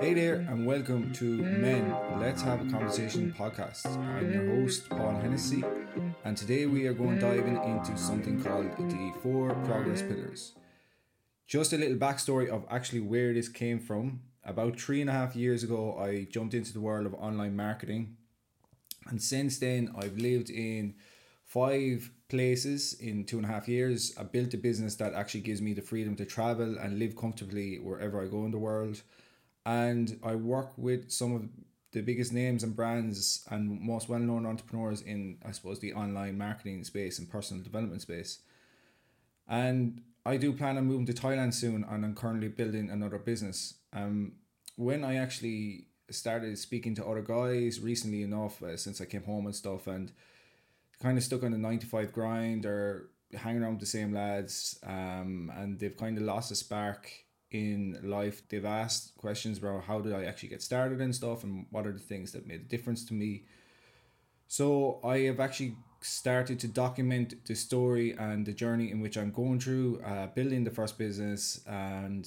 Hey 0.00 0.14
there, 0.14 0.36
and 0.48 0.64
welcome 0.64 1.12
to 1.12 1.24
Men 1.42 1.94
Let's 2.18 2.40
Have 2.40 2.66
a 2.66 2.70
Conversation 2.70 3.34
podcast. 3.36 3.86
I'm 3.98 4.32
your 4.32 4.46
host, 4.46 4.88
Paul 4.88 5.20
Hennessy, 5.20 5.62
and 6.24 6.34
today 6.34 6.64
we 6.64 6.86
are 6.86 6.94
going 6.94 7.18
diving 7.18 7.62
into 7.62 7.98
something 7.98 8.42
called 8.42 8.70
the 8.78 9.12
Four 9.22 9.50
Progress 9.66 10.00
Pillars. 10.00 10.54
Just 11.46 11.74
a 11.74 11.76
little 11.76 11.98
backstory 11.98 12.48
of 12.48 12.64
actually 12.70 13.00
where 13.00 13.34
this 13.34 13.50
came 13.50 13.78
from. 13.78 14.22
About 14.42 14.80
three 14.80 15.02
and 15.02 15.10
a 15.10 15.12
half 15.12 15.36
years 15.36 15.62
ago, 15.62 15.98
I 15.98 16.26
jumped 16.30 16.54
into 16.54 16.72
the 16.72 16.80
world 16.80 17.04
of 17.04 17.12
online 17.12 17.54
marketing, 17.54 18.16
and 19.08 19.20
since 19.20 19.58
then, 19.58 19.92
I've 19.98 20.16
lived 20.16 20.48
in 20.48 20.94
five 21.44 22.10
places 22.30 22.94
in 22.94 23.26
two 23.26 23.36
and 23.36 23.44
a 23.44 23.50
half 23.50 23.68
years. 23.68 24.14
I 24.18 24.22
built 24.22 24.54
a 24.54 24.56
business 24.56 24.94
that 24.94 25.12
actually 25.12 25.42
gives 25.42 25.60
me 25.60 25.74
the 25.74 25.82
freedom 25.82 26.16
to 26.16 26.24
travel 26.24 26.78
and 26.78 26.98
live 26.98 27.16
comfortably 27.16 27.78
wherever 27.80 28.24
I 28.24 28.28
go 28.28 28.46
in 28.46 28.50
the 28.50 28.58
world 28.58 29.02
and 29.66 30.18
I 30.22 30.34
work 30.34 30.72
with 30.76 31.10
some 31.10 31.34
of 31.34 31.48
the 31.92 32.02
biggest 32.02 32.32
names 32.32 32.62
and 32.62 32.74
brands 32.76 33.44
and 33.50 33.80
most 33.80 34.08
well 34.08 34.20
known 34.20 34.46
entrepreneurs 34.46 35.02
in, 35.02 35.38
I 35.44 35.50
suppose, 35.50 35.80
the 35.80 35.92
online 35.94 36.38
marketing 36.38 36.84
space 36.84 37.18
and 37.18 37.28
personal 37.28 37.62
development 37.62 38.02
space. 38.02 38.40
And 39.48 40.02
I 40.24 40.36
do 40.36 40.52
plan 40.52 40.78
on 40.78 40.86
moving 40.86 41.06
to 41.06 41.12
Thailand 41.12 41.54
soon, 41.54 41.84
and 41.88 42.04
I'm 42.04 42.14
currently 42.14 42.48
building 42.48 42.90
another 42.90 43.18
business. 43.18 43.74
Um, 43.92 44.32
when 44.76 45.04
I 45.04 45.16
actually 45.16 45.86
started 46.10 46.56
speaking 46.58 46.94
to 46.96 47.06
other 47.06 47.22
guys 47.22 47.80
recently 47.80 48.22
enough, 48.22 48.62
uh, 48.62 48.76
since 48.76 49.00
I 49.00 49.06
came 49.06 49.24
home 49.24 49.46
and 49.46 49.54
stuff, 49.54 49.86
and 49.86 50.12
kind 51.02 51.18
of 51.18 51.24
stuck 51.24 51.42
on 51.42 51.52
the 51.52 51.58
nine 51.58 51.78
to 51.80 51.86
five 51.86 52.12
grind 52.12 52.66
or 52.66 53.10
hanging 53.34 53.62
around 53.62 53.72
with 53.72 53.80
the 53.80 53.86
same 53.86 54.12
lads, 54.12 54.78
um, 54.86 55.50
and 55.56 55.78
they've 55.78 55.96
kind 55.96 56.16
of 56.16 56.24
lost 56.24 56.52
a 56.52 56.54
spark 56.54 57.10
in 57.50 57.98
life. 58.02 58.42
They've 58.48 58.64
asked 58.64 59.16
questions 59.16 59.58
about 59.58 59.84
how 59.84 60.00
did 60.00 60.12
I 60.12 60.24
actually 60.24 60.50
get 60.50 60.62
started 60.62 61.00
and 61.00 61.14
stuff, 61.14 61.44
and 61.44 61.66
what 61.70 61.86
are 61.86 61.92
the 61.92 61.98
things 61.98 62.32
that 62.32 62.46
made 62.46 62.60
a 62.60 62.64
difference 62.64 63.04
to 63.06 63.14
me. 63.14 63.44
So 64.48 65.00
I 65.04 65.18
have 65.20 65.40
actually 65.40 65.76
started 66.00 66.58
to 66.60 66.68
document 66.68 67.46
the 67.46 67.54
story 67.54 68.12
and 68.12 68.46
the 68.46 68.52
journey 68.52 68.90
in 68.90 69.00
which 69.00 69.16
I'm 69.16 69.30
going 69.30 69.60
through, 69.60 70.00
uh, 70.04 70.28
building 70.28 70.64
the 70.64 70.70
first 70.70 70.98
business 70.98 71.60
and 71.66 72.26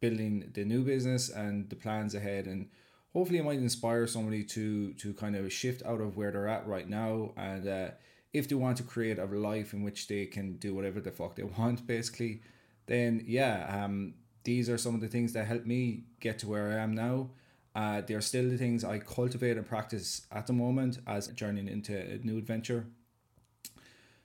building 0.00 0.50
the 0.54 0.64
new 0.64 0.82
business 0.82 1.30
and 1.30 1.70
the 1.70 1.76
plans 1.76 2.14
ahead 2.14 2.46
and 2.46 2.68
hopefully 3.12 3.38
it 3.38 3.44
might 3.44 3.58
inspire 3.58 4.06
somebody 4.06 4.42
to 4.42 4.92
to 4.94 5.14
kind 5.14 5.36
of 5.36 5.50
shift 5.52 5.82
out 5.86 6.00
of 6.00 6.16
where 6.16 6.32
they're 6.32 6.48
at 6.48 6.66
right 6.66 6.88
now 6.88 7.30
and 7.36 7.68
uh, 7.68 7.88
if 8.32 8.48
they 8.48 8.56
want 8.56 8.76
to 8.76 8.82
create 8.82 9.18
a 9.18 9.24
life 9.24 9.72
in 9.72 9.82
which 9.82 10.08
they 10.08 10.26
can 10.26 10.56
do 10.56 10.74
whatever 10.74 11.00
the 11.00 11.12
fuck 11.12 11.36
they 11.36 11.42
want 11.58 11.86
basically 11.86 12.42
then 12.86 13.22
yeah 13.26 13.84
um 13.84 14.14
these 14.44 14.68
are 14.68 14.78
some 14.78 14.94
of 14.94 15.00
the 15.00 15.08
things 15.08 15.32
that 15.32 15.46
helped 15.46 15.66
me 15.66 16.04
get 16.20 16.38
to 16.40 16.48
where 16.48 16.72
I 16.72 16.82
am 16.82 16.94
now. 16.94 17.30
Uh, 17.74 18.02
they're 18.02 18.20
still 18.20 18.48
the 18.48 18.58
things 18.58 18.84
I 18.84 18.98
cultivate 18.98 19.56
and 19.56 19.66
practice 19.66 20.26
at 20.30 20.46
the 20.46 20.52
moment 20.52 20.98
as 21.06 21.28
journeying 21.28 21.68
into 21.68 21.98
a 21.98 22.18
new 22.18 22.38
adventure. 22.38 22.86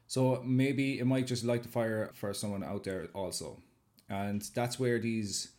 So 0.08 0.42
maybe 0.46 1.00
it 1.00 1.06
might 1.06 1.28
just 1.28 1.44
light 1.44 1.64
the 1.64 1.70
fire 1.70 2.12
for 2.14 2.34
someone 2.34 2.64
out 2.64 2.84
there 2.84 3.08
also. 3.14 3.62
And 4.10 4.42
that's 4.54 4.80
where 4.80 5.00
these 5.00 5.50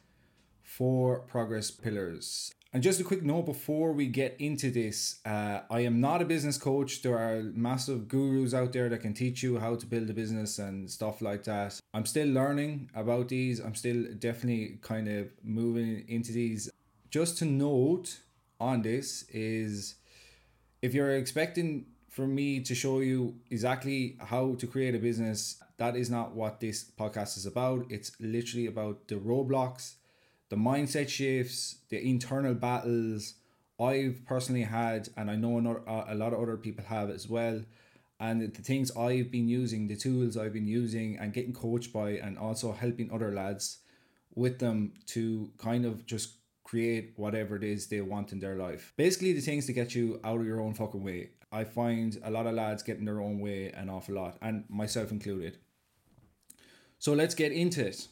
four 0.62 1.20
progress 1.20 1.70
pillars 1.70 2.52
and 2.72 2.82
just 2.82 3.00
a 3.00 3.04
quick 3.04 3.22
note 3.22 3.46
before 3.46 3.92
we 3.92 4.06
get 4.06 4.36
into 4.38 4.70
this 4.70 5.20
uh, 5.24 5.60
I 5.70 5.80
am 5.80 6.00
not 6.00 6.20
a 6.20 6.24
business 6.24 6.58
coach. 6.58 7.02
There 7.02 7.16
are 7.16 7.42
massive 7.54 8.08
gurus 8.08 8.52
out 8.52 8.72
there 8.72 8.88
that 8.90 9.00
can 9.00 9.14
teach 9.14 9.42
you 9.42 9.58
how 9.58 9.76
to 9.76 9.86
build 9.86 10.10
a 10.10 10.12
business 10.12 10.58
and 10.58 10.90
stuff 10.90 11.22
like 11.22 11.44
that. 11.44 11.80
I'm 11.94 12.06
still 12.06 12.28
learning 12.28 12.90
about 12.94 13.28
these. 13.28 13.60
I'm 13.60 13.74
still 13.74 14.04
definitely 14.18 14.78
kind 14.82 15.08
of 15.08 15.28
moving 15.42 16.04
into 16.08 16.32
these. 16.32 16.70
Just 17.10 17.38
to 17.38 17.44
note 17.46 18.20
on 18.60 18.82
this 18.82 19.24
is 19.30 19.94
if 20.82 20.92
you're 20.92 21.16
expecting 21.16 21.86
for 22.08 22.26
me 22.26 22.60
to 22.60 22.74
show 22.74 23.00
you 23.00 23.36
exactly 23.50 24.16
how 24.20 24.54
to 24.56 24.66
create 24.66 24.94
a 24.94 24.98
business, 24.98 25.62
that 25.78 25.96
is 25.96 26.10
not 26.10 26.34
what 26.34 26.60
this 26.60 26.84
podcast 26.98 27.36
is 27.36 27.46
about. 27.46 27.86
It's 27.88 28.12
literally 28.20 28.66
about 28.66 29.08
the 29.08 29.14
roadblocks 29.14 29.94
the 30.48 30.56
mindset 30.56 31.08
shifts, 31.08 31.76
the 31.88 32.00
internal 32.00 32.54
battles 32.54 33.34
I've 33.80 34.24
personally 34.26 34.62
had, 34.62 35.08
and 35.16 35.30
I 35.30 35.36
know 35.36 35.58
a 35.86 36.14
lot 36.14 36.32
of 36.32 36.40
other 36.40 36.56
people 36.56 36.84
have 36.84 37.10
as 37.10 37.28
well. 37.28 37.62
And 38.20 38.40
the 38.42 38.62
things 38.62 38.90
I've 38.96 39.30
been 39.30 39.48
using, 39.48 39.86
the 39.86 39.94
tools 39.94 40.36
I've 40.36 40.52
been 40.52 40.66
using, 40.66 41.16
and 41.18 41.32
getting 41.32 41.52
coached 41.52 41.92
by, 41.92 42.10
and 42.10 42.36
also 42.36 42.72
helping 42.72 43.12
other 43.12 43.32
lads 43.32 43.78
with 44.34 44.58
them 44.58 44.94
to 45.06 45.50
kind 45.58 45.84
of 45.84 46.04
just 46.06 46.34
create 46.64 47.12
whatever 47.16 47.56
it 47.56 47.62
is 47.62 47.86
they 47.86 48.00
want 48.00 48.32
in 48.32 48.40
their 48.40 48.56
life. 48.56 48.92
Basically, 48.96 49.32
the 49.32 49.40
things 49.40 49.66
to 49.66 49.72
get 49.72 49.94
you 49.94 50.20
out 50.24 50.40
of 50.40 50.46
your 50.46 50.60
own 50.60 50.74
fucking 50.74 51.02
way. 51.04 51.30
I 51.52 51.64
find 51.64 52.18
a 52.24 52.30
lot 52.30 52.46
of 52.46 52.54
lads 52.54 52.82
getting 52.82 53.04
their 53.04 53.20
own 53.20 53.38
way 53.38 53.70
an 53.70 53.88
awful 53.88 54.16
lot, 54.16 54.36
and 54.42 54.64
myself 54.68 55.12
included. 55.12 55.58
So 56.98 57.12
let's 57.12 57.34
get 57.34 57.52
into 57.52 57.86
it. 57.86 58.08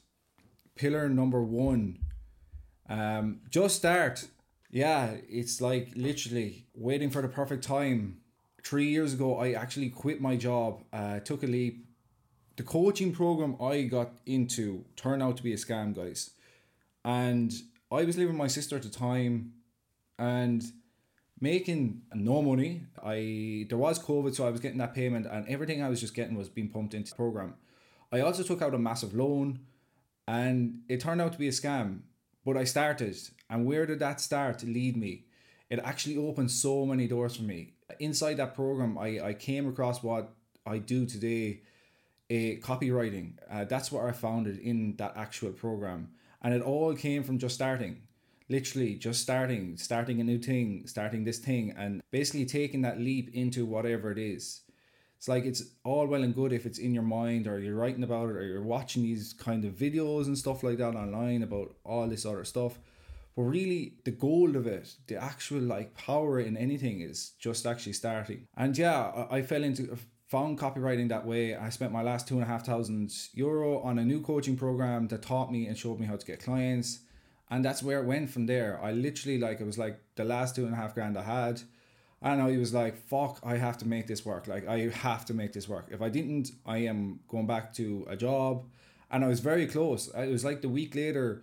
Pillar 0.77 1.09
number 1.09 1.43
one 1.43 1.99
um, 2.89 3.41
just 3.51 3.77
start. 3.77 4.27
Yeah, 4.71 5.15
it's 5.29 5.61
like 5.61 5.93
literally 5.95 6.67
waiting 6.75 7.11
for 7.11 7.23
the 7.23 7.29
perfect 7.29 7.65
time. 7.65 8.19
Three 8.63 8.89
years 8.89 9.13
ago, 9.13 9.39
I 9.39 9.53
actually 9.53 9.91
quit 9.91 10.21
my 10.21 10.37
job, 10.37 10.83
uh, 10.93 11.21
took 11.21 11.43
a 11.43 11.47
leap. 11.47 11.87
The 12.57 12.65
coaching 12.65 13.13
program 13.13 13.57
I 13.61 13.83
got 13.83 14.13
into 14.27 14.85
turned 14.97 15.23
out 15.23 15.37
to 15.37 15.43
be 15.43 15.53
a 15.53 15.57
scam, 15.57 15.95
guys. 15.95 16.31
And 17.05 17.53
I 17.93 18.03
was 18.05 18.17
living 18.17 18.35
with 18.35 18.39
my 18.39 18.49
sister 18.49 18.77
at 18.77 18.83
the 18.83 18.89
time 18.89 19.53
and 20.19 20.65
making 21.41 22.03
no 22.15 22.43
money. 22.43 22.83
I 23.03 23.67
there 23.69 23.79
was 23.79 23.99
COVID, 23.99 24.35
so 24.35 24.47
I 24.47 24.51
was 24.51 24.61
getting 24.61 24.79
that 24.79 24.95
payment, 24.95 25.27
and 25.27 25.47
everything 25.49 25.83
I 25.83 25.89
was 25.89 26.01
just 26.01 26.15
getting 26.15 26.37
was 26.37 26.49
being 26.49 26.69
pumped 26.69 26.95
into 26.95 27.11
the 27.11 27.17
program. 27.17 27.55
I 28.11 28.21
also 28.21 28.43
took 28.43 28.63
out 28.63 28.75
a 28.75 28.79
massive 28.79 29.15
loan, 29.15 29.61
and 30.27 30.81
it 30.89 31.01
turned 31.01 31.21
out 31.21 31.33
to 31.33 31.39
be 31.39 31.49
a 31.49 31.53
scam. 31.53 32.01
But 32.47 32.57
I 32.57 32.63
started, 32.63 33.19
and 33.51 33.67
where 33.67 33.87
did 33.87 33.99
that 33.99 34.21
start 34.21 34.63
lead 34.63 34.97
me? 34.97 35.25
It 35.69 35.81
actually 35.81 36.17
opened 36.17 36.53
so 36.53 36.87
many 36.87 37.09
doors 37.09 37.35
for 37.35 37.43
me. 37.43 37.75
Inside 37.99 38.37
that 38.37 38.55
program, 38.55 38.97
I, 38.97 39.21
I 39.21 39.35
came 39.35 39.69
across 39.69 40.01
what 40.01 40.33
I 40.65 40.79
do 40.79 41.07
today, 41.07 41.63
a 42.31 42.59
copywriting. 42.59 43.33
Uh, 43.51 43.65
that's 43.65 43.91
what 43.91 44.05
I 44.05 44.13
founded 44.13 44.61
in 44.61 44.95
that 44.99 45.17
actual 45.17 45.51
program, 45.51 46.11
and 46.41 46.55
it 46.55 46.63
all 46.63 46.95
came 46.95 47.25
from 47.25 47.39
just 47.39 47.57
starting 47.57 48.03
literally 48.49 48.95
just 48.95 49.23
starting 49.23 49.77
starting 49.77 50.21
a 50.21 50.25
new 50.25 50.39
thing 50.39 50.87
starting 50.87 51.25
this 51.25 51.41
thing 51.41 51.75
and 51.77 52.01
basically 52.13 52.47
taking 52.47 52.83
that 52.83 53.01
leap 53.01 53.29
into 53.35 53.67
whatever 53.67 54.13
it 54.13 54.19
is 54.19 54.61
it's 55.17 55.29
like 55.29 55.45
it's 55.45 55.63
all 55.85 56.07
well 56.07 56.23
and 56.23 56.35
good 56.35 56.53
if 56.53 56.67
it's 56.67 56.79
in 56.79 56.93
your 56.93 57.03
mind 57.03 57.47
or 57.47 57.59
you're 57.59 57.75
writing 57.75 58.05
about 58.05 58.29
it 58.29 58.37
or 58.37 58.45
you're 58.45 58.63
watching 58.63 59.03
these 59.03 59.33
kind 59.33 59.65
of 59.65 59.73
videos 59.73 60.27
and 60.27 60.37
stuff 60.37 60.63
like 60.63 60.79
that 60.79 60.95
online 60.95 61.43
about 61.43 61.75
all 61.85 62.07
this 62.07 62.27
other 62.27 62.45
stuff. 62.45 62.79
But 63.35 63.43
really, 63.43 63.95
the 64.05 64.13
goal 64.13 64.57
of 64.57 64.67
it, 64.67 64.95
the 65.09 65.23
actual 65.23 65.61
like 65.61 65.95
power 65.95 66.41
in 66.41 66.57
anything 66.57 67.01
is 67.01 67.33
just 67.39 67.67
actually 67.67 67.93
starting. 67.93 68.47
And 68.57 68.77
yeah, 68.77 69.27
I, 69.31 69.43
fell 69.43 69.63
into 69.63 69.93
uh, 69.93 69.97
found 70.29 70.59
copywriting 70.59 71.09
that 71.11 71.27
way. 71.27 71.55
I 71.55 71.69
spent 71.69 71.93
my 71.93 72.03
last 72.03 72.27
two 72.27 72.35
and 72.35 72.43
a 72.43 72.47
half 72.47 72.65
thousand 72.65 73.13
euro 73.35 73.81
on 73.81 73.99
a 73.99 74.05
new 74.05 74.23
coaching 74.23 74.57
program 74.57 75.09
that 75.09 75.23
taught 75.23 75.53
me 75.53 75.67
and 75.67 75.77
showed 75.77 76.01
me 76.01 76.07
how 76.07 76.17
to 76.17 76.27
get 76.27 76.43
clients. 76.43 77.01
And 77.51 77.65
that's 77.65 77.83
where 77.83 78.01
it 78.01 78.07
went 78.07 78.31
from 78.31 78.47
there. 78.47 78.81
I 78.83 78.93
literally 78.93 79.39
like 79.39 79.61
it 79.61 79.67
was 79.67 79.79
like 79.79 79.99
the 80.17 80.25
last 80.25 80.57
two 80.57 80.65
and 80.65 80.73
a 80.73 80.77
half 80.77 80.95
grand 80.95 81.17
I 81.19 81.23
had. 81.23 81.61
I 82.23 82.35
know 82.35 82.47
he 82.47 82.57
was 82.57 82.73
like, 82.73 82.97
fuck, 82.97 83.41
I 83.45 83.57
have 83.57 83.79
to 83.79 83.89
make 83.89 84.07
this 84.07 84.25
work. 84.25 84.47
Like, 84.47 84.67
I 84.67 84.89
have 84.89 85.25
to 85.27 85.35
make 85.35 85.53
this 85.53 85.69
work. 85.69 85.89
If 85.91 86.01
I 86.01 86.09
didn't, 86.09 86.51
I 86.65 86.79
am 86.79 87.21
going 87.29 87.47
back 87.47 87.75
to 87.75 88.07
a 88.09 88.17
job. 88.17 88.65
And 89.11 89.25
I 89.25 89.29
was 89.29 89.41
very 89.41 89.67
close. 89.67 90.09
It 90.09 90.31
was 90.31 90.45
like 90.45 90.63
the 90.63 90.69
week 90.69 90.95
later, 90.95 91.43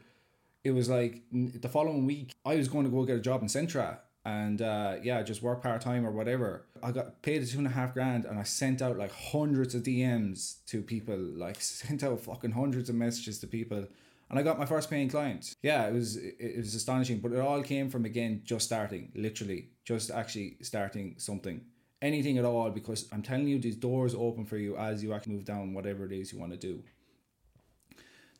it 0.63 0.71
was 0.71 0.89
like 0.89 1.21
the 1.31 1.69
following 1.69 2.05
week, 2.05 2.33
I 2.45 2.55
was 2.55 2.67
going 2.67 2.85
to 2.85 2.91
go 2.91 3.05
get 3.05 3.17
a 3.17 3.21
job 3.21 3.41
in 3.41 3.47
Centra 3.47 3.99
and 4.25 4.61
uh, 4.61 4.95
yeah, 5.01 5.21
just 5.21 5.41
work 5.41 5.61
part 5.61 5.81
time 5.81 6.05
or 6.05 6.11
whatever. 6.11 6.65
I 6.81 6.91
got 6.91 7.21
paid 7.21 7.41
a 7.41 7.45
two 7.45 7.57
and 7.57 7.67
a 7.67 7.71
half 7.71 7.93
grand 7.93 8.25
and 8.25 8.39
I 8.39 8.43
sent 8.43 8.81
out 8.81 8.97
like 8.97 9.11
hundreds 9.11 9.75
of 9.75 9.83
DMs 9.83 10.63
to 10.67 10.81
people, 10.81 11.17
like 11.17 11.59
sent 11.61 12.03
out 12.03 12.21
fucking 12.21 12.51
hundreds 12.51 12.89
of 12.89 12.95
messages 12.95 13.39
to 13.39 13.47
people 13.47 13.85
and 14.33 14.39
I 14.39 14.41
got 14.41 14.57
my 14.57 14.65
first 14.65 14.89
paying 14.89 15.09
client. 15.09 15.55
Yeah, 15.61 15.85
it 15.85 15.93
was 15.93 16.17
it 16.17 16.57
was 16.57 16.73
astonishing, 16.73 17.19
but 17.19 17.33
it 17.33 17.39
all 17.39 17.61
came 17.61 17.87
from 17.91 18.03
again 18.03 18.41
just 18.43 18.65
starting, 18.65 19.11
literally 19.13 19.69
just 19.85 20.09
actually 20.09 20.57
starting 20.63 21.13
something, 21.19 21.61
anything 22.01 22.39
at 22.39 22.43
all. 22.43 22.71
Because 22.71 23.07
I'm 23.11 23.21
telling 23.21 23.47
you, 23.47 23.59
these 23.59 23.75
doors 23.75 24.15
open 24.15 24.45
for 24.45 24.57
you 24.57 24.75
as 24.75 25.03
you 25.03 25.13
actually 25.13 25.33
move 25.33 25.45
down 25.45 25.75
whatever 25.75 26.03
it 26.05 26.11
is 26.11 26.33
you 26.33 26.39
want 26.39 26.51
to 26.51 26.57
do. 26.57 26.81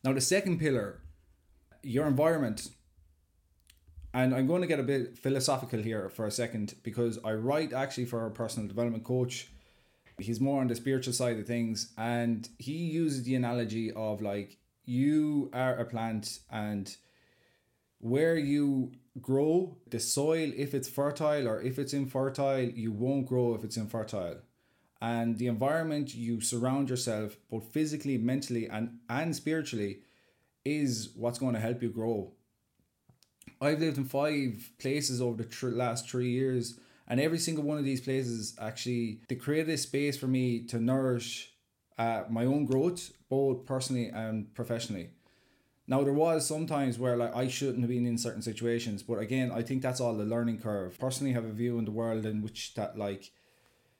Now 0.04 0.14
the 0.14 0.22
second 0.22 0.60
pillar, 0.60 1.00
your 1.84 2.08
environment. 2.08 2.70
And 4.14 4.36
I'm 4.36 4.46
going 4.46 4.62
to 4.62 4.68
get 4.68 4.80
a 4.80 4.84
bit 4.84 5.18
philosophical 5.18 5.82
here 5.82 6.08
for 6.08 6.28
a 6.28 6.32
second 6.32 6.76
because 6.84 7.18
I 7.24 7.34
write 7.34 7.74
actually 7.74 8.06
for 8.06 8.26
a 8.28 8.32
personal 8.32 8.68
development 8.68 9.04
coach. 9.04 9.48
He's 10.20 10.40
more 10.40 10.62
on 10.62 10.68
the 10.68 10.76
spiritual 10.76 11.14
side 11.14 11.40
of 11.40 11.48
things, 11.48 11.92
and 11.98 12.48
he 12.60 12.74
uses 12.74 13.24
the 13.24 13.34
analogy 13.34 13.92
of 13.92 14.22
like 14.22 14.58
you 14.86 15.50
are 15.54 15.76
a 15.76 15.86
plant 15.86 16.40
and 16.52 16.96
where 18.00 18.38
you 18.38 18.92
grow. 19.20 19.78
The 19.90 20.00
soil, 20.00 20.52
if 20.56 20.76
it's 20.76 20.88
fertile 20.88 21.48
or 21.48 21.62
if 21.62 21.80
it's 21.80 21.94
infertile, 21.94 22.62
you 22.62 22.92
won't 22.92 23.26
grow 23.26 23.56
if 23.56 23.64
it's 23.64 23.78
infertile. 23.78 24.42
And 25.02 25.38
the 25.38 25.48
environment 25.48 26.14
you 26.14 26.40
surround 26.40 26.90
yourself, 26.90 27.36
both 27.50 27.74
physically, 27.74 28.18
mentally, 28.18 28.68
and, 28.68 29.00
and 29.10 29.36
spiritually, 29.36 30.00
is 30.64 31.10
what's 31.16 31.40
going 31.40 31.56
to 31.56 31.60
help 31.60 31.82
you 31.82 31.90
grow. 31.90 32.32
I've 33.64 33.80
lived 33.80 33.98
in 33.98 34.06
five 34.06 34.72
places 34.78 35.22
over 35.22 35.42
the 35.42 35.50
tr- 35.50 35.70
last 35.70 36.10
three 36.10 36.30
years, 36.30 36.80
and 37.08 37.20
every 37.20 37.40
single 37.40 37.64
one 37.64 37.78
of 37.78 37.86
these 37.86 38.02
places 38.02 38.56
actually 38.60 39.22
they 39.30 39.36
created 39.36 39.70
a 39.74 39.78
space 39.78 40.18
for 40.18 40.28
me 40.28 40.64
to 40.66 40.80
nourish 40.80 41.52
uh, 41.98 42.24
my 42.30 42.46
own 42.46 42.66
growth, 42.66 43.12
both 43.30 43.66
personally 43.66 44.10
and 44.10 44.54
professionally. 44.54 45.12
Now 45.88 46.04
there 46.04 46.14
was 46.14 46.46
sometimes 46.46 46.98
where 46.98 47.18
like 47.18 47.36
I 47.36 47.48
shouldn't 47.48 47.82
have 47.82 47.90
been 47.90 48.06
in 48.06 48.18
certain 48.18 48.42
situations, 48.42 49.04
but 49.04 49.20
again, 49.20 49.52
I 49.52 49.62
think 49.62 49.82
that's 49.82 50.02
all 50.02 50.14
the 50.14 50.26
learning 50.26 50.60
curve. 50.60 50.98
Personally, 51.00 51.34
have 51.34 51.46
a 51.46 51.52
view 51.52 51.78
in 51.78 51.86
the 51.86 51.92
world 51.92 52.26
in 52.26 52.42
which 52.42 52.74
that 52.76 52.98
like 52.98 53.32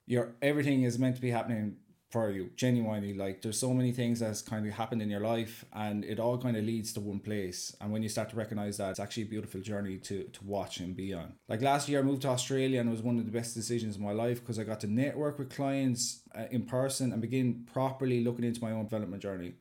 your 0.06 0.36
everything 0.42 0.84
is 0.84 1.00
meant 1.00 1.16
to 1.16 1.22
be 1.22 1.32
happening 1.32 1.78
for 2.14 2.30
you 2.30 2.52
genuinely 2.56 3.12
like 3.16 3.42
there's 3.42 3.58
so 3.58 3.74
many 3.74 3.92
things 3.92 4.20
that's 4.20 4.44
kind 4.44 4.68
of 4.68 4.72
happened 4.72 5.02
in 5.02 5.10
your 5.10 5.20
life 5.20 5.66
and 5.74 6.06
it 6.06 6.20
all 6.20 6.38
kind 6.38 6.56
of 6.56 6.64
leads 6.64 6.94
to 6.94 7.00
one 7.00 7.20
place. 7.20 7.76
And 7.82 7.92
when 7.92 8.04
you 8.04 8.10
start 8.10 8.30
to 8.30 8.36
recognize 8.36 8.78
that 8.78 8.92
it's 8.92 9.00
actually 9.00 9.24
a 9.24 9.32
beautiful 9.36 9.62
journey 9.62 9.98
to 10.10 10.26
to 10.26 10.40
watch 10.46 10.78
and 10.78 10.96
be 10.96 11.12
on. 11.12 11.34
Like 11.50 11.64
last 11.64 11.90
year 11.90 12.00
i 12.02 12.04
moved 12.04 12.22
to 12.22 12.28
australia 12.28 12.80
and 12.80 12.88
it 12.88 12.92
was 12.92 13.02
one 13.02 13.18
of 13.18 13.26
the 13.26 13.32
best 13.40 13.56
decisions 13.56 13.96
of 13.96 14.02
my 14.02 14.12
life 14.12 14.40
because 14.42 14.60
i 14.60 14.64
got 14.64 14.80
to 14.82 14.88
network 14.88 15.40
with 15.40 15.50
clients 15.50 16.22
uh, 16.38 16.46
in 16.52 16.62
person 16.78 17.12
and 17.14 17.20
begin 17.20 17.66
properly 17.74 18.24
looking 18.24 18.46
into 18.46 18.62
my 18.62 18.72
own 18.72 18.84
development 18.84 19.24
journey. 19.24 19.54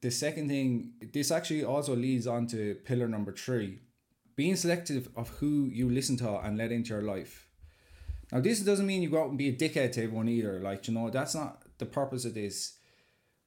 The 0.00 0.12
second 0.12 0.48
thing 0.48 0.92
this 1.12 1.32
actually 1.32 1.64
also 1.64 1.96
leads 1.96 2.28
on 2.28 2.46
to 2.54 2.76
pillar 2.84 3.08
number 3.08 3.32
three 3.32 3.80
being 4.36 4.54
selective 4.54 5.08
of 5.16 5.28
who 5.38 5.52
you 5.80 5.90
listen 5.90 6.16
to 6.18 6.30
and 6.44 6.56
let 6.56 6.70
into 6.70 6.90
your 6.94 7.02
life 7.02 7.48
now, 8.32 8.40
this 8.40 8.60
doesn't 8.60 8.86
mean 8.86 9.02
you 9.02 9.10
go 9.10 9.22
out 9.22 9.28
and 9.28 9.38
be 9.38 9.50
a 9.50 9.52
dickhead 9.52 9.92
to 9.92 10.02
everyone 10.02 10.28
either. 10.28 10.58
Like, 10.58 10.88
you 10.88 10.94
know, 10.94 11.10
that's 11.10 11.34
not 11.34 11.62
the 11.78 11.86
purpose 11.86 12.24
of 12.24 12.32
this. 12.34 12.78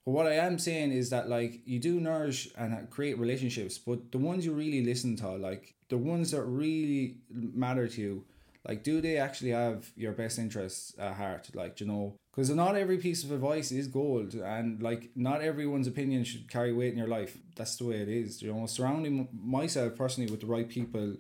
But 0.06 0.12
what 0.12 0.28
I 0.28 0.36
am 0.36 0.60
saying 0.60 0.92
is 0.92 1.10
that, 1.10 1.28
like, 1.28 1.62
you 1.66 1.80
do 1.80 2.00
nourish 2.00 2.48
and 2.56 2.88
create 2.92 3.18
relationships, 3.18 3.80
but 3.80 4.12
the 4.12 4.20
ones 4.20 4.46
you 4.46 4.54
really 4.54 4.86
listen 4.86 5.16
to, 5.18 5.32
like, 5.32 5.74
the 5.90 5.98
ones 5.98 6.30
that 6.32 6.44
really 6.44 7.18
matter 7.32 7.88
to 7.88 8.02
you, 8.02 8.26
like, 8.68 8.84
do 8.84 9.02
they 9.02 9.18
actually 9.18 9.50
have 9.50 9.92
your 9.96 10.12
best 10.12 10.38
interests 10.38 10.94
at 11.00 11.16
heart? 11.16 11.50
Like, 11.56 11.80
you 11.80 11.88
know, 11.88 12.16
because 12.32 12.50
not 12.52 12.76
every 12.76 12.98
piece 12.98 13.24
of 13.24 13.32
advice 13.32 13.72
is 13.72 13.88
gold, 13.88 14.34
and 14.34 14.82
like, 14.84 15.10
not 15.16 15.42
everyone's 15.42 15.88
opinion 15.88 16.24
should 16.24 16.52
carry 16.52 16.74
weight 16.74 16.92
in 16.92 16.98
your 16.98 17.08
life. 17.08 17.38
That's 17.56 17.76
the 17.78 17.86
way 17.86 17.96
it 17.98 18.10
is. 18.10 18.42
You 18.42 18.54
know, 18.54 18.66
surrounding 18.66 19.28
myself 19.32 19.96
personally 19.96 20.30
with 20.30 20.42
the 20.42 20.48
right 20.48 20.68
people, 20.68 21.16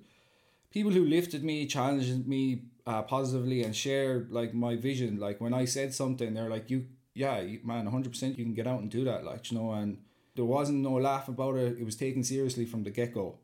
people 0.71 0.91
who 0.91 1.05
lifted 1.05 1.43
me, 1.43 1.65
challenged 1.67 2.27
me, 2.27 2.63
uh, 2.87 3.01
positively 3.01 3.63
and 3.63 3.75
share 3.75 4.27
like 4.29 4.53
my 4.53 4.75
vision. 4.75 5.19
Like 5.19 5.41
when 5.41 5.53
I 5.53 5.65
said 5.65 5.93
something, 5.93 6.33
they're 6.33 6.49
like, 6.49 6.69
"You, 6.69 6.85
yeah, 7.13 7.43
man, 7.63 7.87
hundred 7.87 8.11
percent, 8.11 8.37
you 8.37 8.45
can 8.45 8.53
get 8.53 8.67
out 8.67 8.81
and 8.81 8.89
do 8.91 9.03
that." 9.05 9.23
Like 9.23 9.51
you 9.51 9.57
know, 9.57 9.71
and 9.71 9.99
there 10.35 10.45
wasn't 10.45 10.79
no 10.79 10.93
laugh 10.93 11.27
about 11.27 11.55
it. 11.55 11.77
It 11.79 11.85
was 11.85 11.95
taken 11.95 12.23
seriously 12.23 12.65
from 12.65 12.83
the 12.83 12.91
get 12.91 13.13
go. 13.13 13.39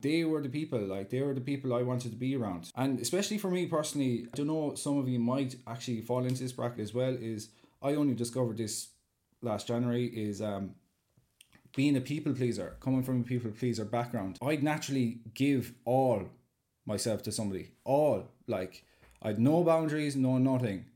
They 0.00 0.24
were 0.24 0.42
the 0.42 0.48
people, 0.50 0.80
like 0.80 1.10
they 1.10 1.22
were 1.22 1.34
the 1.34 1.40
people 1.40 1.74
I 1.74 1.82
wanted 1.82 2.10
to 2.12 2.16
be 2.16 2.36
around, 2.36 2.70
and 2.76 3.00
especially 3.00 3.38
for 3.38 3.50
me 3.50 3.66
personally, 3.66 4.26
I 4.32 4.36
don't 4.36 4.46
know. 4.46 4.74
Some 4.74 4.98
of 4.98 5.08
you 5.08 5.18
might 5.18 5.56
actually 5.66 6.02
fall 6.02 6.24
into 6.24 6.42
this 6.42 6.52
bracket 6.52 6.80
as 6.80 6.94
well. 6.94 7.16
Is 7.18 7.48
I 7.82 7.94
only 7.94 8.14
discovered 8.14 8.58
this 8.58 8.88
last 9.42 9.66
January. 9.66 10.06
Is 10.06 10.40
um 10.42 10.74
being 11.74 11.96
a 11.96 12.00
people 12.00 12.32
pleaser, 12.34 12.76
coming 12.80 13.02
from 13.02 13.20
a 13.20 13.24
people 13.24 13.50
pleaser 13.50 13.84
background, 13.84 14.38
I'd 14.42 14.62
naturally 14.62 15.18
give 15.34 15.74
all 15.84 16.24
myself 16.86 17.22
to 17.24 17.32
somebody. 17.32 17.72
All 17.84 18.28
like 18.46 18.84
I 19.22 19.28
had 19.28 19.38
no 19.38 19.64
boundaries, 19.64 20.16
no 20.16 20.38
nothing. 20.38 20.86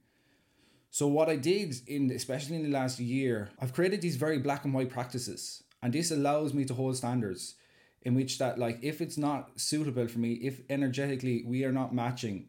So 0.91 1.07
what 1.07 1.29
I 1.29 1.37
did 1.37 1.75
in 1.87 2.11
especially 2.11 2.57
in 2.57 2.65
the 2.65 2.71
last 2.71 2.99
year, 2.99 3.51
I've 3.61 3.73
created 3.73 4.01
these 4.01 4.17
very 4.17 4.39
black 4.39 4.65
and 4.65 4.75
white 4.75 4.91
practices. 4.91 5.63
And 5.83 5.93
this 5.93 6.11
allows 6.11 6.53
me 6.53 6.65
to 6.67 6.75
hold 6.75 6.97
standards 6.97 7.55
in 8.03 8.15
which 8.15 8.39
that 8.39 8.59
like 8.59 8.79
if 8.83 9.01
it's 9.01 9.17
not 9.17 9.59
suitable 9.61 10.09
for 10.09 10.19
me, 10.19 10.33
if 10.35 10.61
energetically 10.69 11.45
we 11.47 11.65
are 11.65 11.73
not 11.73 11.95
matching, 11.95 12.49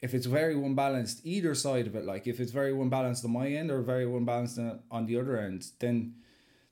if 0.00 0.14
it's 0.14 0.26
very 0.26 0.54
unbalanced 0.54 1.20
either 1.24 1.54
side 1.54 1.86
of 1.86 1.96
it, 1.96 2.04
like 2.04 2.26
if 2.26 2.38
it's 2.38 2.52
very 2.52 2.70
unbalanced 2.70 3.24
on 3.24 3.32
my 3.32 3.48
end 3.48 3.70
or 3.70 3.82
very 3.82 4.04
unbalanced 4.04 4.58
on 4.90 5.06
the 5.06 5.18
other 5.18 5.38
end, 5.38 5.66
then 5.80 6.14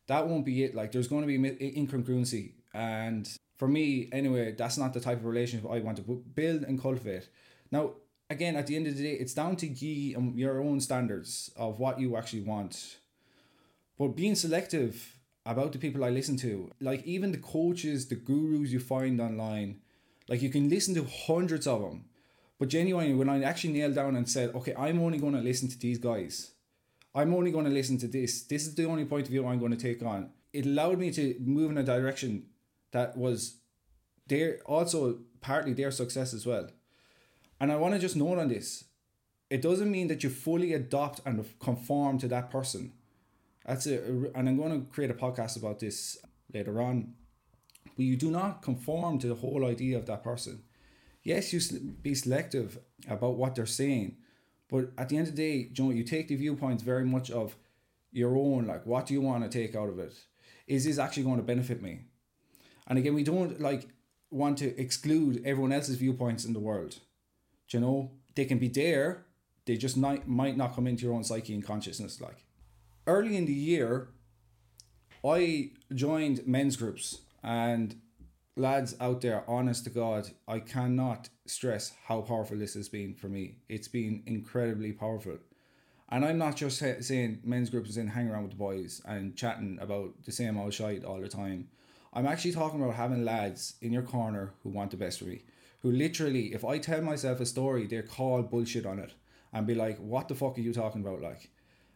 that 0.06 0.28
won't 0.28 0.44
be 0.44 0.62
it. 0.62 0.74
Like 0.74 0.92
there's 0.92 1.08
going 1.08 1.22
to 1.22 1.26
be 1.26 1.38
incongruency 1.38 2.52
and 2.74 3.28
for 3.56 3.68
me 3.68 4.08
anyway, 4.12 4.52
that's 4.52 4.78
not 4.78 4.92
the 4.92 5.00
type 5.00 5.18
of 5.18 5.24
relationship 5.24 5.70
I 5.70 5.80
want 5.80 5.96
to 5.98 6.02
build 6.02 6.62
and 6.64 6.80
cultivate. 6.80 7.28
Now, 7.70 7.92
again, 8.32 8.56
at 8.56 8.66
the 8.66 8.76
end 8.76 8.86
of 8.86 8.96
the 8.96 9.02
day, 9.02 9.12
it's 9.12 9.34
down 9.34 9.56
to 9.56 9.66
ye 9.66 10.14
and 10.14 10.36
your 10.38 10.60
own 10.60 10.80
standards 10.80 11.50
of 11.56 11.78
what 11.78 12.00
you 12.00 12.16
actually 12.16 12.42
want. 12.42 12.96
But 13.98 14.16
being 14.16 14.34
selective 14.34 15.16
about 15.46 15.72
the 15.72 15.78
people 15.78 16.04
I 16.04 16.10
listen 16.10 16.36
to, 16.38 16.70
like 16.80 17.04
even 17.04 17.32
the 17.32 17.38
coaches, 17.38 18.08
the 18.08 18.16
gurus 18.16 18.70
you 18.70 18.80
find 18.80 19.20
online, 19.20 19.80
like 20.28 20.42
you 20.42 20.50
can 20.50 20.68
listen 20.68 20.94
to 20.94 21.04
hundreds 21.04 21.66
of 21.66 21.82
them. 21.82 22.06
But 22.58 22.68
genuinely, 22.68 23.14
when 23.14 23.28
I 23.28 23.42
actually 23.42 23.74
nailed 23.74 23.94
down 23.94 24.16
and 24.16 24.28
said, 24.28 24.54
okay, 24.54 24.74
I'm 24.76 25.00
only 25.00 25.18
going 25.18 25.34
to 25.34 25.40
listen 25.40 25.68
to 25.68 25.78
these 25.78 25.98
guys, 25.98 26.52
I'm 27.14 27.34
only 27.34 27.50
going 27.50 27.64
to 27.64 27.70
listen 27.70 27.98
to 27.98 28.06
this, 28.06 28.42
this 28.44 28.66
is 28.66 28.74
the 28.74 28.86
only 28.86 29.04
point 29.04 29.26
of 29.26 29.30
view 29.30 29.46
I'm 29.46 29.58
going 29.58 29.76
to 29.76 29.76
take 29.76 30.02
on, 30.02 30.30
it 30.52 30.66
allowed 30.66 30.98
me 30.98 31.10
to 31.12 31.36
move 31.40 31.70
in 31.70 31.78
a 31.78 31.82
direction 31.82 32.46
that 32.92 33.16
was 33.16 33.56
their 34.28 34.60
also 34.64 35.18
partly 35.40 35.72
their 35.72 35.90
success 35.90 36.32
as 36.32 36.46
well. 36.46 36.68
And 37.62 37.70
I 37.70 37.76
want 37.76 37.94
to 37.94 38.00
just 38.00 38.16
note 38.16 38.38
on 38.38 38.48
this 38.48 38.84
it 39.48 39.62
doesn't 39.62 39.90
mean 39.90 40.08
that 40.08 40.24
you 40.24 40.30
fully 40.30 40.72
adopt 40.72 41.20
and 41.24 41.44
conform 41.60 42.18
to 42.18 42.28
that 42.28 42.50
person. 42.50 42.92
That's 43.64 43.86
it. 43.86 44.02
And 44.34 44.48
I'm 44.48 44.56
going 44.56 44.72
to 44.72 44.90
create 44.90 45.12
a 45.12 45.14
podcast 45.14 45.56
about 45.56 45.78
this 45.78 46.18
later 46.52 46.82
on. 46.82 47.14
But 47.96 48.04
you 48.04 48.16
do 48.16 48.32
not 48.32 48.62
conform 48.62 49.20
to 49.20 49.28
the 49.28 49.36
whole 49.36 49.64
idea 49.64 49.96
of 49.96 50.06
that 50.06 50.24
person. 50.24 50.64
Yes, 51.22 51.52
you 51.52 51.60
be 52.02 52.16
selective 52.16 52.78
about 53.08 53.36
what 53.36 53.54
they're 53.54 53.66
saying, 53.66 54.16
but 54.68 54.90
at 54.98 55.08
the 55.08 55.16
end 55.16 55.28
of 55.28 55.36
the 55.36 55.42
day, 55.42 55.68
you, 55.72 55.84
know, 55.84 55.90
you 55.90 56.02
take 56.02 56.26
the 56.26 56.34
viewpoints 56.34 56.82
very 56.82 57.04
much 57.04 57.30
of 57.30 57.54
your 58.10 58.36
own. 58.36 58.66
Like, 58.66 58.86
what 58.86 59.06
do 59.06 59.14
you 59.14 59.20
want 59.20 59.44
to 59.44 59.58
take 59.58 59.76
out 59.76 59.88
of 59.88 60.00
it? 60.00 60.14
Is 60.66 60.84
this 60.84 60.98
actually 60.98 61.22
going 61.22 61.36
to 61.36 61.44
benefit 61.44 61.80
me? 61.80 62.06
And 62.88 62.98
again, 62.98 63.14
we 63.14 63.22
don't 63.22 63.60
like 63.60 63.86
want 64.30 64.58
to 64.58 64.76
exclude 64.80 65.42
everyone 65.44 65.72
else's 65.72 65.96
viewpoints 65.96 66.44
in 66.44 66.54
the 66.54 66.58
world 66.58 66.98
you 67.68 67.80
know 67.80 68.10
they 68.34 68.44
can 68.44 68.58
be 68.58 68.68
there 68.68 69.26
they 69.64 69.76
just 69.76 69.96
not, 69.96 70.26
might 70.26 70.56
not 70.56 70.74
come 70.74 70.86
into 70.86 71.04
your 71.04 71.14
own 71.14 71.24
psyche 71.24 71.54
and 71.54 71.64
consciousness 71.64 72.20
like. 72.20 72.44
Early 73.06 73.36
in 73.36 73.46
the 73.46 73.52
year 73.52 74.08
i 75.24 75.70
joined 75.94 76.46
men's 76.46 76.76
groups 76.76 77.20
and 77.42 77.96
lads 78.56 78.96
out 79.00 79.20
there 79.20 79.44
honest 79.48 79.84
to 79.84 79.90
god 79.90 80.28
i 80.48 80.58
cannot 80.58 81.28
stress 81.46 81.92
how 82.06 82.20
powerful 82.20 82.56
this 82.56 82.74
has 82.74 82.88
been 82.88 83.14
for 83.14 83.28
me. 83.28 83.56
It's 83.68 83.88
been 83.88 84.22
incredibly 84.26 84.92
powerful. 84.92 85.38
And 86.08 86.24
i'm 86.24 86.38
not 86.38 86.56
just 86.56 86.78
saying 86.78 87.40
men's 87.44 87.70
groups 87.70 87.90
is 87.90 87.96
in 87.96 88.08
hang 88.08 88.28
around 88.28 88.42
with 88.42 88.52
the 88.52 88.58
boys 88.58 89.02
and 89.04 89.34
chatting 89.36 89.78
about 89.80 90.22
the 90.24 90.32
same 90.32 90.58
old 90.58 90.74
shite 90.74 91.04
all 91.04 91.20
the 91.20 91.28
time. 91.28 91.68
I'm 92.12 92.26
actually 92.26 92.52
talking 92.52 92.82
about 92.82 92.94
having 92.94 93.24
lads 93.24 93.74
in 93.80 93.92
your 93.92 94.02
corner 94.02 94.52
who 94.62 94.68
want 94.68 94.90
the 94.90 94.96
best 94.96 95.18
for 95.18 95.24
me 95.24 95.42
who 95.82 95.90
literally, 95.90 96.54
if 96.54 96.64
I 96.64 96.78
tell 96.78 97.02
myself 97.02 97.40
a 97.40 97.46
story, 97.46 97.86
they 97.86 98.00
call 98.02 98.42
bullshit 98.42 98.86
on 98.86 98.98
it 98.98 99.14
and 99.52 99.66
be 99.66 99.74
like, 99.74 99.98
what 99.98 100.28
the 100.28 100.34
fuck 100.34 100.56
are 100.56 100.62
you 100.62 100.72
talking 100.72 101.02
about? 101.02 101.20
Like, 101.20 101.50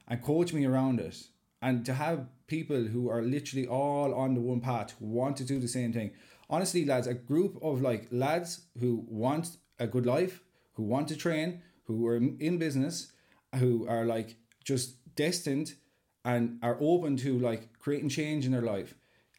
and 0.09 0.23
coach 0.23 0.53
me 0.53 0.67
around 0.67 1.01
it. 1.01 1.17
And 1.63 1.87
to 1.87 1.95
have 1.95 2.27
people 2.47 2.85
who 2.85 3.09
are 3.09 3.23
literally 3.23 3.67
all 3.67 4.15
on 4.15 4.35
the 4.35 4.41
one 4.41 4.61
path, 4.61 4.95
want 5.01 5.37
to 5.39 5.45
do 5.45 5.59
the 5.59 5.69
same 5.69 5.93
thing. 5.93 6.13
Honestly, 6.51 6.85
lads, 6.85 7.07
a 7.07 7.15
group 7.15 7.59
of 7.63 7.81
like 7.81 8.09
lads 8.11 8.67
who 8.79 9.05
want 9.09 9.57
a 9.79 9.87
good 9.87 10.07
life, 10.07 10.43
who 10.75 10.83
want 10.83 11.09
to 11.09 11.17
train, 11.17 11.63
who 11.85 12.07
are 12.07 12.17
in 12.17 12.59
business, 12.59 13.13
who 13.57 13.87
are 13.89 14.05
like 14.05 14.37
just 14.65 15.15
destined 15.15 15.75
and 16.25 16.59
are 16.63 16.77
open 16.81 17.17
to 17.17 17.39
like 17.39 17.79
creating 17.79 18.09
change 18.09 18.45
in 18.45 18.53
their 18.53 18.63
life. 18.63 18.95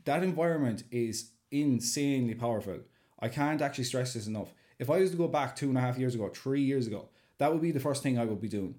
That 0.06 0.24
environment 0.24 0.84
is 0.90 1.32
insanely 1.52 2.34
powerful. 2.34 2.80
I 3.20 3.30
can't 3.30 3.62
actually 3.62 3.86
stress 3.86 4.14
this 4.14 4.28
enough. 4.28 4.54
If 4.80 4.90
I 4.90 5.00
was 5.00 5.12
to 5.12 5.18
go 5.18 5.28
back 5.28 5.56
two 5.56 5.70
and 5.70 5.78
a 5.78 5.82
half 5.82 5.98
years 5.98 6.16
ago, 6.16 6.30
three 6.30 6.62
years 6.62 6.88
ago, 6.88 7.10
that 7.40 7.52
would 7.52 7.62
be 7.62 7.72
the 7.72 7.80
first 7.80 8.04
thing 8.04 8.18
I 8.18 8.26
would 8.26 8.42
be 8.42 8.50
doing. 8.50 8.76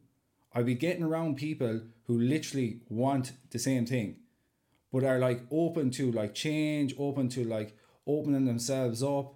I'd 0.55 0.67
be 0.67 0.75
getting 0.75 1.03
around 1.03 1.37
people 1.37 1.83
who 2.05 2.19
literally 2.19 2.81
want 2.89 3.33
the 3.51 3.59
same 3.59 3.85
thing, 3.85 4.17
but 4.93 5.05
are 5.05 5.19
like 5.19 5.43
open 5.51 5.91
to 5.93 6.11
like 6.13 6.35
change, 6.35 6.95
open 6.99 7.29
to 7.31 7.45
like 7.45 7.77
opening 8.07 8.47
themselves 8.47 9.03
up. 9.03 9.35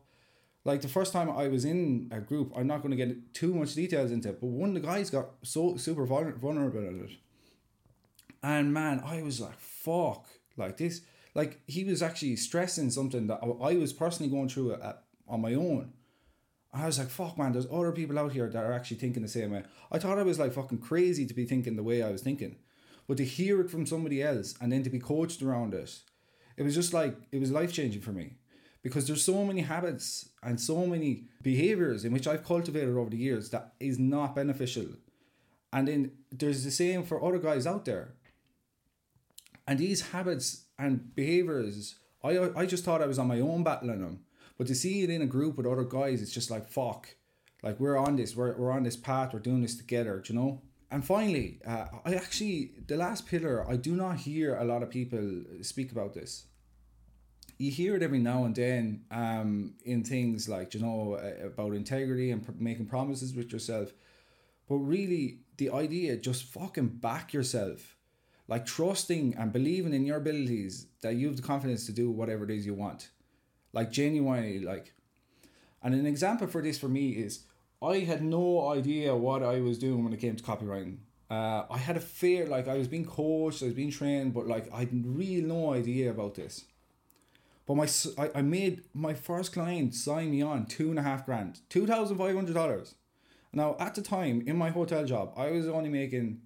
Like 0.64 0.80
the 0.80 0.88
first 0.88 1.12
time 1.12 1.28
I 1.28 1.48
was 1.48 1.64
in 1.64 2.08
a 2.12 2.20
group, 2.20 2.52
I'm 2.56 2.68
not 2.68 2.82
going 2.82 2.96
to 2.96 2.96
get 2.96 3.34
too 3.34 3.52
much 3.54 3.74
details 3.74 4.12
into 4.12 4.30
it, 4.30 4.40
but 4.40 4.46
one 4.46 4.70
of 4.70 4.74
the 4.74 4.80
guys 4.80 5.10
got 5.10 5.30
so 5.42 5.76
super 5.76 6.06
vulnerable 6.06 6.86
at 6.86 6.94
it. 6.94 7.18
And 8.42 8.72
man, 8.72 9.02
I 9.04 9.22
was 9.22 9.40
like, 9.40 9.58
fuck, 9.58 10.28
like 10.56 10.76
this 10.76 11.02
like 11.34 11.60
he 11.66 11.84
was 11.84 12.02
actually 12.02 12.36
stressing 12.36 12.90
something 12.90 13.26
that 13.28 13.40
I 13.42 13.74
was 13.76 13.92
personally 13.92 14.30
going 14.30 14.48
through 14.48 14.74
at 14.74 15.04
on 15.28 15.40
my 15.40 15.54
own. 15.54 15.92
I 16.74 16.86
was 16.86 16.98
like, 16.98 17.10
fuck, 17.10 17.36
man, 17.36 17.52
there's 17.52 17.66
other 17.70 17.92
people 17.92 18.18
out 18.18 18.32
here 18.32 18.48
that 18.48 18.64
are 18.64 18.72
actually 18.72 18.96
thinking 18.96 19.22
the 19.22 19.28
same 19.28 19.50
way. 19.50 19.62
I 19.90 19.98
thought 19.98 20.18
I 20.18 20.22
was 20.22 20.38
like 20.38 20.54
fucking 20.54 20.78
crazy 20.78 21.26
to 21.26 21.34
be 21.34 21.44
thinking 21.44 21.76
the 21.76 21.82
way 21.82 22.02
I 22.02 22.10
was 22.10 22.22
thinking. 22.22 22.56
But 23.06 23.18
to 23.18 23.24
hear 23.24 23.60
it 23.60 23.70
from 23.70 23.86
somebody 23.86 24.22
else 24.22 24.54
and 24.60 24.72
then 24.72 24.82
to 24.84 24.90
be 24.90 24.98
coached 24.98 25.42
around 25.42 25.74
it, 25.74 25.98
it 26.56 26.62
was 26.62 26.74
just 26.74 26.94
like, 26.94 27.16
it 27.30 27.40
was 27.40 27.50
life 27.50 27.72
changing 27.72 28.00
for 28.00 28.12
me. 28.12 28.36
Because 28.82 29.06
there's 29.06 29.24
so 29.24 29.44
many 29.44 29.60
habits 29.60 30.30
and 30.42 30.60
so 30.60 30.86
many 30.86 31.24
behaviors 31.42 32.04
in 32.04 32.12
which 32.12 32.26
I've 32.26 32.44
cultivated 32.44 32.96
over 32.96 33.10
the 33.10 33.16
years 33.16 33.50
that 33.50 33.74
is 33.78 33.98
not 33.98 34.34
beneficial. 34.34 34.86
And 35.72 35.86
then 35.86 36.12
there's 36.30 36.64
the 36.64 36.70
same 36.70 37.04
for 37.04 37.22
other 37.22 37.38
guys 37.38 37.66
out 37.66 37.84
there. 37.84 38.14
And 39.66 39.78
these 39.78 40.10
habits 40.10 40.64
and 40.84 41.14
behaviors, 41.14 41.96
I, 42.24 42.50
I 42.56 42.66
just 42.66 42.84
thought 42.84 43.02
I 43.02 43.06
was 43.06 43.18
on 43.18 43.28
my 43.28 43.40
own 43.40 43.62
battling 43.62 44.00
them 44.00 44.20
but 44.62 44.66
to 44.66 44.74
see 44.74 45.02
it 45.02 45.10
in 45.10 45.22
a 45.22 45.26
group 45.26 45.56
with 45.56 45.66
other 45.66 45.82
guys, 45.82 46.22
it's 46.22 46.32
just 46.32 46.50
like 46.50 46.68
fuck. 46.68 47.08
Like 47.64 47.80
we're 47.80 47.96
on 47.96 48.14
this, 48.14 48.36
we're, 48.36 48.56
we're 48.56 48.70
on 48.70 48.82
this 48.82 48.96
path, 48.96 49.32
we're 49.32 49.40
doing 49.40 49.62
this 49.62 49.76
together, 49.76 50.20
do 50.20 50.32
you 50.32 50.38
know? 50.38 50.62
And 50.90 51.04
finally, 51.04 51.60
uh, 51.66 51.86
I 52.04 52.14
actually, 52.14 52.72
the 52.86 52.96
last 52.96 53.26
pillar, 53.26 53.68
I 53.68 53.74
do 53.74 53.96
not 53.96 54.18
hear 54.18 54.56
a 54.56 54.64
lot 54.64 54.82
of 54.82 54.90
people 54.90 55.42
speak 55.62 55.90
about 55.90 56.12
this. 56.14 56.46
You 57.58 57.70
hear 57.70 57.96
it 57.96 58.02
every 58.02 58.18
now 58.18 58.44
and 58.44 58.54
then 58.54 59.04
um, 59.10 59.74
in 59.84 60.04
things 60.04 60.48
like, 60.48 60.74
you 60.74 60.80
know, 60.80 61.14
uh, 61.14 61.46
about 61.46 61.74
integrity 61.74 62.30
and 62.30 62.44
pr- 62.44 62.52
making 62.56 62.86
promises 62.86 63.34
with 63.34 63.52
yourself. 63.52 63.92
But 64.68 64.76
really, 64.76 65.40
the 65.56 65.70
idea, 65.70 66.16
just 66.16 66.44
fucking 66.44 66.88
back 66.88 67.32
yourself. 67.32 67.96
Like 68.48 68.66
trusting 68.66 69.34
and 69.38 69.52
believing 69.52 69.94
in 69.94 70.04
your 70.04 70.18
abilities 70.18 70.86
that 71.00 71.14
you 71.14 71.26
have 71.28 71.36
the 71.36 71.42
confidence 71.42 71.86
to 71.86 71.92
do 71.92 72.10
whatever 72.10 72.44
it 72.44 72.50
is 72.50 72.66
you 72.66 72.74
want 72.74 73.10
like 73.72 73.90
genuinely 73.90 74.60
like 74.60 74.92
and 75.82 75.94
an 75.94 76.06
example 76.06 76.46
for 76.46 76.62
this 76.62 76.78
for 76.78 76.88
me 76.88 77.10
is 77.10 77.44
I 77.82 78.00
had 78.00 78.22
no 78.22 78.68
idea 78.68 79.16
what 79.16 79.42
I 79.42 79.60
was 79.60 79.78
doing 79.78 80.04
when 80.04 80.12
it 80.12 80.20
came 80.20 80.36
to 80.36 80.44
copywriting. 80.44 80.98
Uh, 81.28 81.64
I 81.68 81.78
had 81.78 81.96
a 81.96 82.00
fear, 82.00 82.46
like 82.46 82.68
I 82.68 82.76
was 82.76 82.86
being 82.86 83.04
coached, 83.04 83.62
I 83.62 83.66
was 83.66 83.74
being 83.74 83.90
trained, 83.90 84.32
but 84.32 84.46
like 84.46 84.72
I 84.72 84.80
had 84.80 84.90
really 85.04 85.42
no 85.42 85.72
idea 85.72 86.10
about 86.10 86.36
this. 86.36 86.66
But 87.66 87.74
my 87.74 87.88
I, 88.16 88.30
I 88.36 88.42
made 88.42 88.82
my 88.94 89.14
first 89.14 89.52
client 89.52 89.96
sign 89.96 90.30
me 90.30 90.42
on 90.42 90.66
two 90.66 90.90
and 90.90 90.98
a 90.98 91.02
half 91.02 91.26
grand, 91.26 91.60
two 91.68 91.86
thousand 91.86 92.18
five 92.18 92.36
hundred 92.36 92.54
dollars. 92.54 92.94
Now 93.52 93.76
at 93.80 93.96
the 93.96 94.02
time 94.02 94.44
in 94.46 94.56
my 94.56 94.70
hotel 94.70 95.04
job, 95.04 95.32
I 95.36 95.50
was 95.50 95.66
only 95.66 95.88
making, 95.88 96.42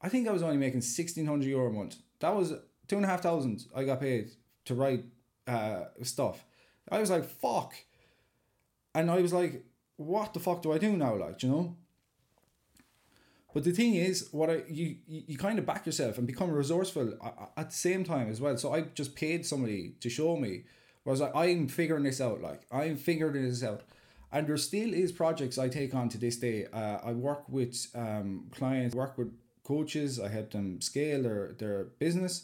I 0.00 0.08
think 0.08 0.28
I 0.28 0.32
was 0.32 0.42
only 0.42 0.56
making 0.56 0.82
sixteen 0.82 1.26
hundred 1.26 1.48
euro 1.48 1.68
a 1.68 1.72
month. 1.72 1.96
That 2.20 2.34
was 2.34 2.52
two 2.86 2.96
and 2.96 3.04
a 3.04 3.08
half 3.08 3.22
thousand 3.22 3.66
I 3.74 3.84
got 3.84 4.00
paid 4.00 4.30
to 4.66 4.74
write 4.74 5.04
uh, 5.46 5.84
stuff. 6.02 6.44
I 6.90 6.98
was 6.98 7.10
like, 7.10 7.24
fuck. 7.24 7.74
And 8.94 9.10
I 9.10 9.20
was 9.20 9.32
like, 9.32 9.64
what 9.96 10.32
the 10.34 10.40
fuck 10.40 10.62
do 10.62 10.72
I 10.72 10.78
do 10.78 10.96
now? 10.96 11.14
Like, 11.16 11.42
you 11.42 11.48
know? 11.50 11.76
But 13.54 13.64
the 13.64 13.72
thing 13.72 13.94
is, 13.94 14.28
what 14.30 14.50
I 14.50 14.62
you 14.68 14.96
you, 15.06 15.22
you 15.26 15.38
kind 15.38 15.58
of 15.58 15.66
back 15.66 15.86
yourself 15.86 16.18
and 16.18 16.26
become 16.26 16.50
resourceful 16.50 17.14
at 17.56 17.70
the 17.70 17.76
same 17.76 18.04
time 18.04 18.28
as 18.28 18.40
well. 18.40 18.56
So 18.56 18.74
I 18.74 18.82
just 18.94 19.16
paid 19.16 19.44
somebody 19.46 19.94
to 20.00 20.08
show 20.08 20.36
me. 20.36 20.64
I 21.06 21.10
was 21.10 21.20
like, 21.20 21.34
I'm 21.34 21.68
figuring 21.68 22.04
this 22.04 22.20
out. 22.20 22.42
Like 22.42 22.62
I'm 22.70 22.96
figuring 22.96 23.48
this 23.48 23.64
out, 23.64 23.80
and 24.30 24.46
there 24.46 24.58
still 24.58 24.92
is 24.92 25.10
projects 25.10 25.56
I 25.56 25.68
take 25.68 25.94
on 25.94 26.10
to 26.10 26.18
this 26.18 26.36
day. 26.36 26.66
Uh, 26.66 26.98
I 27.02 27.12
work 27.12 27.48
with 27.48 27.86
um, 27.94 28.48
clients, 28.52 28.94
work 28.94 29.16
with 29.16 29.32
coaches. 29.72 30.18
I 30.26 30.28
help 30.36 30.48
them 30.56 30.80
scale 30.80 31.20
their 31.26 31.42
their 31.62 31.78
business, 32.04 32.34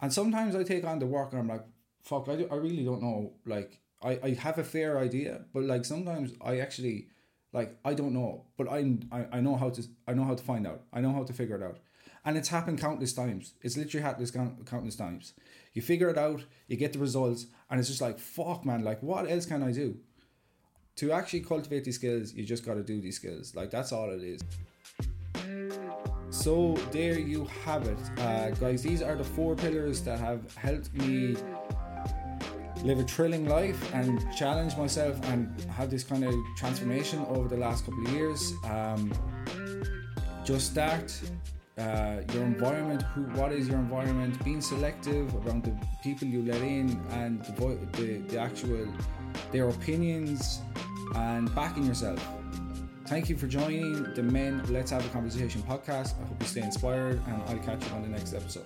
and 0.00 0.12
sometimes 0.20 0.54
I 0.54 0.62
take 0.72 0.84
on 0.84 0.98
the 0.98 1.10
work 1.16 1.32
and 1.32 1.40
I'm 1.40 1.48
like, 1.48 1.66
fuck, 2.02 2.28
I, 2.28 2.46
I 2.54 2.56
really 2.56 2.84
don't 2.84 3.02
know. 3.02 3.32
Like, 3.54 3.78
I, 4.02 4.18
I 4.22 4.30
have 4.46 4.58
a 4.58 4.64
fair 4.64 4.98
idea, 4.98 5.32
but 5.52 5.64
like 5.64 5.84
sometimes 5.84 6.32
I 6.40 6.58
actually, 6.60 7.08
like, 7.52 7.78
I 7.84 7.94
don't 7.94 8.14
know, 8.14 8.44
but 8.56 8.68
I, 8.68 8.96
I, 9.12 9.26
I 9.36 9.40
know 9.40 9.56
how 9.56 9.70
to, 9.70 9.82
I 10.08 10.14
know 10.14 10.24
how 10.24 10.34
to 10.34 10.42
find 10.42 10.66
out. 10.66 10.82
I 10.92 11.00
know 11.00 11.12
how 11.12 11.24
to 11.24 11.32
figure 11.32 11.56
it 11.56 11.62
out. 11.62 11.78
And 12.24 12.36
it's 12.36 12.48
happened 12.48 12.80
countless 12.80 13.14
times. 13.14 13.54
It's 13.62 13.76
literally 13.76 14.02
happened 14.02 14.30
countless 14.66 14.96
times. 14.96 15.32
You 15.72 15.82
figure 15.82 16.10
it 16.10 16.18
out, 16.18 16.44
you 16.68 16.76
get 16.76 16.92
the 16.92 16.98
results, 16.98 17.46
and 17.70 17.80
it's 17.80 17.88
just 17.88 18.00
like, 18.00 18.18
fuck, 18.18 18.64
man, 18.64 18.84
like, 18.84 19.02
what 19.02 19.30
else 19.30 19.46
can 19.46 19.62
I 19.62 19.72
do? 19.72 19.96
To 20.96 21.12
actually 21.12 21.40
cultivate 21.40 21.84
these 21.84 21.94
skills, 21.94 22.34
you 22.34 22.44
just 22.44 22.64
got 22.64 22.74
to 22.74 22.82
do 22.82 23.00
these 23.00 23.16
skills. 23.16 23.54
Like, 23.54 23.70
that's 23.70 23.92
all 23.92 24.10
it 24.10 24.22
is. 24.22 24.40
So, 26.40 26.74
there 26.90 27.18
you 27.18 27.44
have 27.66 27.86
it. 27.86 27.98
Uh, 28.18 28.48
guys, 28.52 28.82
these 28.82 29.02
are 29.02 29.14
the 29.14 29.22
four 29.22 29.54
pillars 29.54 30.00
that 30.04 30.18
have 30.18 30.54
helped 30.54 30.90
me 30.94 31.36
live 32.82 32.98
a 32.98 33.02
thrilling 33.02 33.46
life 33.46 33.92
and 33.92 34.26
challenge 34.34 34.74
myself 34.78 35.20
and 35.24 35.52
have 35.64 35.90
this 35.90 36.02
kind 36.02 36.24
of 36.24 36.34
transformation 36.56 37.26
over 37.28 37.46
the 37.46 37.58
last 37.58 37.84
couple 37.84 38.06
of 38.06 38.12
years. 38.14 38.54
Um, 38.64 39.12
just 40.42 40.70
start 40.70 41.12
uh, 41.76 42.22
your 42.32 42.44
environment. 42.44 43.02
Who, 43.14 43.24
what 43.38 43.52
is 43.52 43.68
your 43.68 43.78
environment? 43.78 44.42
Being 44.42 44.62
selective 44.62 45.34
around 45.44 45.64
the 45.64 45.76
people 46.02 46.26
you 46.26 46.40
let 46.40 46.62
in 46.62 46.98
and 47.10 47.44
the, 47.44 47.78
the, 47.98 48.18
the 48.28 48.38
actual 48.40 48.88
their 49.52 49.68
opinions 49.68 50.62
and 51.14 51.54
backing 51.54 51.84
yourself. 51.84 52.39
Thank 53.10 53.28
you 53.28 53.36
for 53.36 53.48
joining 53.48 54.14
the 54.14 54.22
Men 54.22 54.62
Let's 54.72 54.92
Have 54.92 55.04
a 55.04 55.08
Conversation 55.08 55.62
podcast. 55.62 56.14
I 56.22 56.28
hope 56.28 56.40
you 56.40 56.46
stay 56.46 56.62
inspired 56.62 57.20
and 57.26 57.42
I'll 57.48 57.58
catch 57.58 57.84
you 57.84 57.92
on 57.96 58.02
the 58.02 58.08
next 58.08 58.34
episode. 58.34 58.64